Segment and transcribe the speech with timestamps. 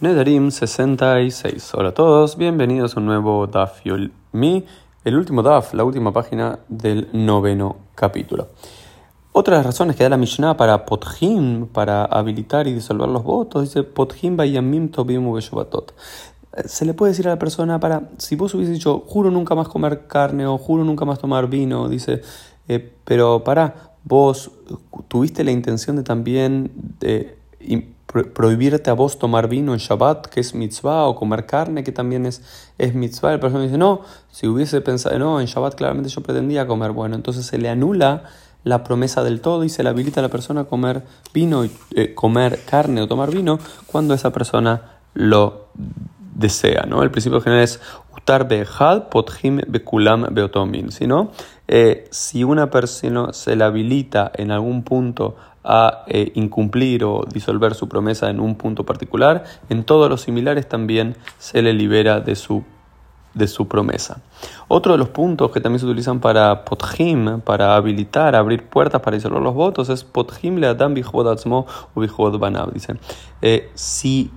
[0.00, 1.74] Nedarim 66.
[1.74, 3.82] Hola a todos, bienvenidos a un nuevo Daf
[4.32, 4.64] Mi,
[5.04, 8.48] el último Daf, la última página del noveno capítulo.
[9.32, 13.22] Otra de las razones que da la Mishnah para Potjim, para habilitar y disolver los
[13.22, 15.22] votos, dice Potjim Bayamim Tobim
[16.64, 19.68] Se le puede decir a la persona para, si vos hubiese dicho, juro nunca más
[19.68, 22.22] comer carne o juro nunca más tomar vino, dice,
[22.68, 24.50] eh, pero para, vos
[25.08, 27.36] tuviste la intención de también de
[28.10, 32.26] prohibirte a vos tomar vino en Shabbat, que es mitzvah, o comer carne, que también
[32.26, 32.42] es,
[32.78, 33.32] es mitzvah.
[33.32, 36.92] La persona dice, no, si hubiese pensado, no, en Shabbat claramente yo pretendía comer.
[36.92, 38.24] Bueno, entonces se le anula
[38.64, 42.14] la promesa del todo y se le habilita a la persona a comer vino, eh,
[42.14, 45.68] comer carne o tomar vino cuando esa persona lo
[46.40, 46.84] desea.
[46.88, 47.02] ¿no?
[47.02, 47.80] El principio general es
[48.16, 48.48] utar
[49.10, 50.88] pothim bekulam beotomin.
[51.68, 57.74] Eh, si una persona se le habilita en algún punto a eh, incumplir o disolver
[57.74, 62.34] su promesa en un punto particular, en todos los similares también se le libera de
[62.34, 62.64] su,
[63.34, 64.22] de su promesa.
[64.68, 69.16] Otro de los puntos que también se utilizan para pothim, para habilitar, abrir puertas para
[69.16, 70.94] disolver los votos, es pothim le adam
[71.94, 72.72] u banav.
[72.72, 72.96] Dice,
[73.42, 74.30] eh, si,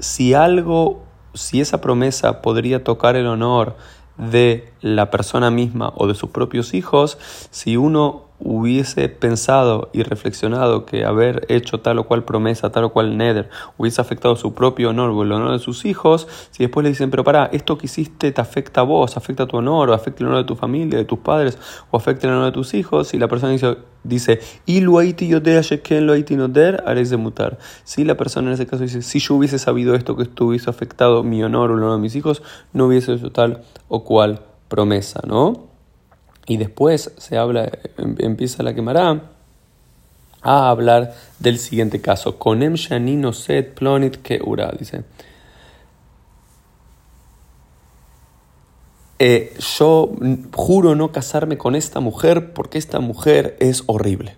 [0.00, 3.76] si algo, si esa promesa podría tocar el honor
[4.16, 7.18] de la persona misma o de sus propios hijos,
[7.50, 12.92] si uno hubiese pensado y reflexionado que haber hecho tal o cual promesa, tal o
[12.92, 16.84] cual nether, hubiese afectado su propio honor o el honor de sus hijos, si después
[16.84, 19.90] le dicen, pero para, esto que hiciste te afecta a vos, afecta a tu honor,
[19.90, 21.58] o afecta el honor de tu familia, de tus padres,
[21.90, 24.40] o afecta el honor de tus hijos, y la persona dice, dice
[27.10, 27.58] de mutar.
[27.84, 30.70] Si la persona en ese caso dice, si yo hubiese sabido esto que esto hubiese
[30.70, 34.40] afectado mi honor o el honor de mis hijos, no hubiese hecho tal o cual
[34.68, 35.69] promesa, ¿no?
[36.50, 39.22] Y después se habla, em, empieza la quemará
[40.42, 42.40] a hablar del siguiente caso.
[42.40, 45.04] Conem shanino set plonit keura, dice.
[49.20, 50.10] Eh, yo
[50.52, 54.34] juro no casarme con esta mujer porque esta mujer es horrible.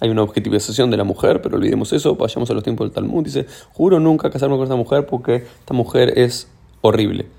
[0.00, 3.24] Hay una objetivización de la mujer, pero olvidemos eso, vayamos a los tiempos del Talmud.
[3.24, 6.46] Dice, juro nunca casarme con esta mujer porque esta mujer es
[6.82, 7.37] horrible.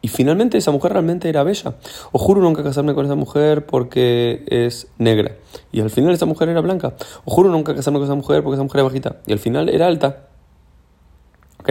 [0.00, 1.74] Y finalmente esa mujer realmente era bella.
[2.12, 5.36] O juro nunca casarme con esa mujer porque es negra.
[5.72, 6.94] Y al final esa mujer era blanca.
[7.24, 9.16] O juro nunca casarme con esa mujer porque esa mujer es bajita.
[9.26, 10.28] Y al final era alta.
[11.60, 11.70] ¿Ok?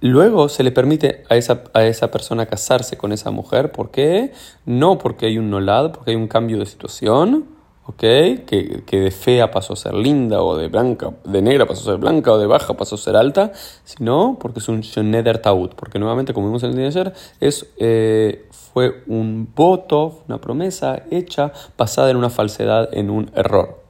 [0.00, 3.72] Luego se le permite a esa, a esa persona casarse con esa mujer.
[3.72, 4.32] ¿Por qué?
[4.64, 7.53] No porque hay un nolad, porque hay un cambio de situación
[7.92, 12.00] que, de fea pasó a ser linda, o de blanca, de negra pasó a ser
[12.00, 13.52] blanca, o de baja pasó a ser alta,
[13.84, 17.12] sino porque es un Sheneder Taut, porque nuevamente, como vimos en el día de ayer,
[17.40, 23.84] es, eh, fue un voto, una promesa hecha basada en una falsedad, en un error.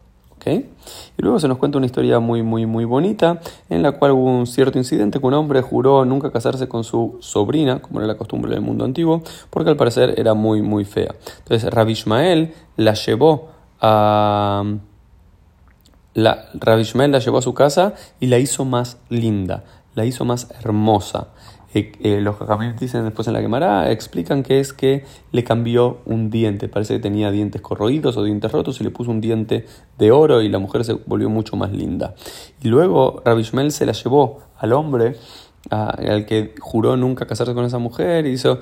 [0.46, 3.40] Y luego se nos cuenta una historia muy, muy, muy bonita,
[3.70, 7.16] en la cual hubo un cierto incidente que un hombre juró nunca casarse con su
[7.20, 11.14] sobrina, como era la costumbre del mundo antiguo, porque al parecer era muy, muy fea.
[11.38, 13.53] Entonces Rabbi Ishmael la llevó
[16.14, 19.64] la, Rabbi la llevó a su casa y la hizo más linda,
[19.94, 21.28] la hizo más hermosa.
[21.74, 25.98] Eh, eh, los jajamim dicen después en la quemará, explican que es que le cambió
[26.06, 26.68] un diente.
[26.68, 29.66] Parece que tenía dientes corroídos o dientes rotos y le puso un diente
[29.98, 32.14] de oro y la mujer se volvió mucho más linda.
[32.62, 35.16] Y luego Rabbi se la llevó al hombre
[35.70, 38.58] al que juró nunca casarse con esa mujer y hizo,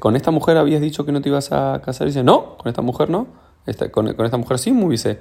[0.00, 2.68] con esta mujer habías dicho que no te ibas a casar y dice, no, con
[2.68, 3.49] esta mujer no
[3.90, 5.20] con, esta mujer sí me hubiese,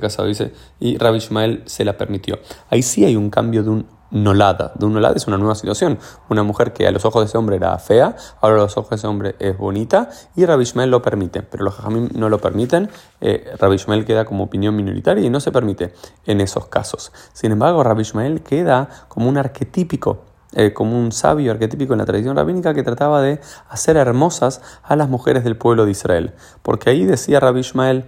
[0.00, 2.38] casado, dice, y Rabbi Ishmael se la permitió.
[2.70, 4.72] Ahí sí hay un cambio de un nolada.
[4.74, 5.98] De un nolada es una nueva situación.
[6.28, 8.90] Una mujer que a los ojos de ese hombre era fea, ahora a los ojos
[8.90, 12.38] de ese hombre es bonita, y Rabbi Ishmael lo permite, pero los jajamim no lo
[12.38, 12.88] permiten.
[13.20, 15.92] Eh, Rabbi Ishmael queda como opinión minoritaria y no se permite
[16.26, 17.12] en esos casos.
[17.32, 22.06] Sin embargo, Rabbi Ishmael queda como un arquetípico eh, como un sabio arquetípico en la
[22.06, 26.34] tradición rabínica que trataba de hacer hermosas a las mujeres del pueblo de Israel.
[26.62, 28.04] Porque ahí decía Rabbi Ishmael,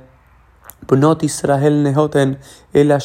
[0.89, 2.39] Bnot Israel nehoten
[2.73, 2.99] el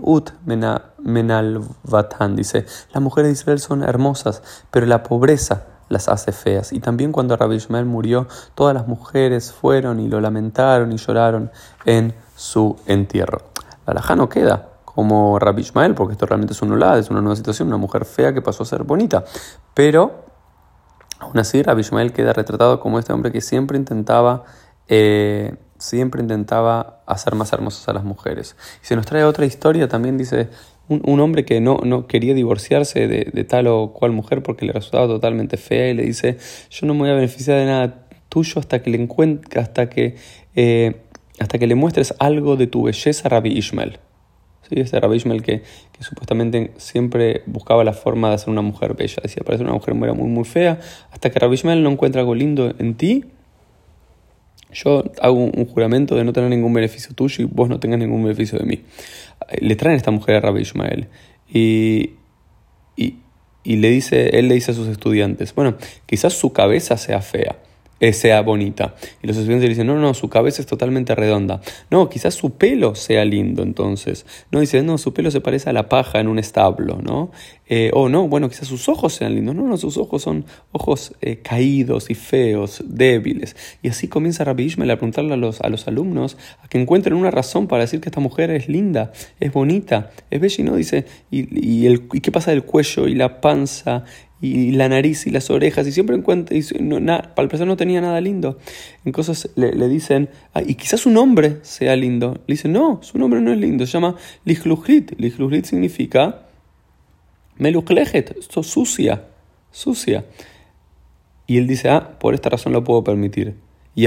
[0.00, 2.36] ut menal vatan.
[2.36, 6.72] Dice, las mujeres de Israel son hermosas, pero la pobreza las hace feas.
[6.72, 11.50] Y también cuando Rabbi Ishmael murió, todas las mujeres fueron y lo lamentaron y lloraron
[11.84, 13.42] en su entierro.
[13.86, 17.36] La no queda, como Rabbi Ishmael, porque esto realmente es un nulad, es una nueva
[17.36, 19.24] situación, una mujer fea que pasó a ser bonita.
[19.74, 20.24] Pero
[21.18, 24.44] aún así Rabbi Ishmael queda retratado como este hombre que siempre intentaba,
[24.88, 28.56] eh, siempre intentaba hacer más hermosas a las mujeres.
[28.82, 30.50] Y se nos trae otra historia, también dice
[30.88, 35.06] un, hombre que no, no quería divorciarse de, tal o cual mujer porque le resultaba
[35.06, 36.36] totalmente fea y le dice,
[36.70, 40.16] yo no me voy a beneficiar de nada tuyo hasta que le encuentre, hasta que,
[40.54, 41.00] eh,
[41.38, 43.98] hasta que le muestres algo de tu belleza Rabbi Ishmael.
[44.72, 44.80] ¿Sí?
[44.80, 49.16] Este Rabbi Ishmael que, que, supuestamente siempre buscaba la forma de hacer una mujer bella.
[49.22, 50.80] Decía, parece una mujer muy, muy fea,
[51.10, 53.24] hasta que Rabbi Ishmael no encuentra algo lindo en ti.
[54.72, 58.22] Yo hago un juramento de no tener ningún beneficio tuyo y vos no tengas ningún
[58.22, 58.80] beneficio de mí.
[59.60, 61.08] Le traen esta mujer a Rabbi Ishmael
[61.52, 62.12] y,
[62.96, 63.16] y,
[63.64, 65.76] y le dice, él le dice a sus estudiantes, bueno,
[66.06, 67.56] quizás su cabeza sea fea
[68.02, 68.96] eh, sea bonita.
[69.22, 71.60] Y los estudiantes dicen, no, no, su cabeza es totalmente redonda.
[71.88, 74.26] No, quizás su pelo sea lindo entonces.
[74.50, 77.30] No, dicen, no, su pelo se parece a la paja en un establo, ¿no?
[77.68, 79.54] Eh, o no, bueno, quizás sus ojos sean lindos.
[79.54, 83.54] No, no, sus ojos son ojos eh, caídos y feos, débiles.
[83.82, 87.14] Y así comienza Rabbi Ishmael a preguntarle a los, a los alumnos a que encuentren
[87.14, 90.74] una razón para decir que esta mujer es linda, es bonita, es bella y no
[90.74, 94.02] dice, y, el, y qué pasa del cuello y la panza
[94.42, 97.76] y la nariz y las orejas, y siempre encuentra, y no, para el persona no
[97.76, 98.58] tenía nada lindo.
[99.04, 100.28] Entonces le, le dicen,
[100.66, 102.34] y quizás su nombre sea lindo.
[102.48, 105.12] Le dicen, no, su nombre no es lindo, se llama Lijluchlit.
[105.18, 106.42] Lijluchlit significa
[107.58, 109.26] Meluchlejet, esto sucia,
[109.70, 110.24] sucia.
[111.46, 113.54] Y él dice, ah, por esta razón lo puedo permitir.
[113.94, 114.06] Y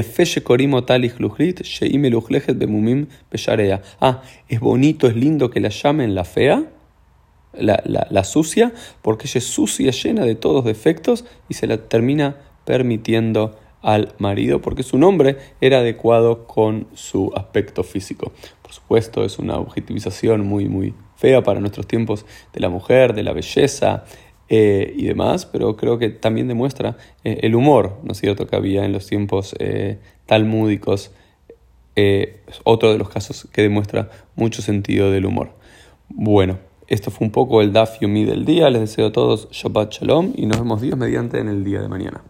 [4.02, 6.66] Ah, es bonito, es lindo que la llamen la fea
[7.58, 13.56] la, sucia, porque ella es sucia, llena de todos defectos y se la termina permitiendo
[13.82, 18.32] al marido porque su nombre era adecuado con su aspecto físico.
[18.64, 23.22] Por supuesto, es una objetivización muy, muy fea para nuestros tiempos de la mujer, de
[23.22, 24.04] la belleza
[24.50, 28.56] eh, y demás, pero creo que también demuestra eh, el humor, ¿no es cierto?, que
[28.56, 31.12] había en los tiempos eh, talmúdicos.
[32.64, 35.52] otro de los casos que demuestra mucho sentido del humor.
[36.10, 38.70] Bueno, esto fue un poco el Daf Yomi del día.
[38.70, 41.88] Les deseo a todos Shabbat Shalom y nos vemos Dios mediante en el día de
[41.88, 42.24] mañana.